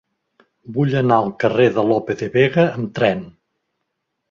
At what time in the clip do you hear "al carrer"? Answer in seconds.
1.23-1.67